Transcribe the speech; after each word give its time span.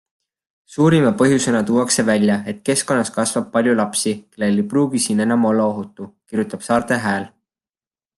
Suurima 0.75 1.09
põhjusena 1.19 1.59
tuuakse 1.67 2.05
välja, 2.07 2.37
et 2.53 2.63
keskkonnas 2.69 3.11
kasvab 3.17 3.51
palju 3.57 3.75
lapsi, 3.81 4.15
kellel 4.37 4.57
ei 4.63 4.67
pruugi 4.73 5.03
siin 5.05 5.21
enam 5.27 5.45
olla 5.51 5.69
ohutu, 5.75 6.09
kirjutab 6.33 6.65
Saarte 6.71 6.99
Hääl. 7.05 7.29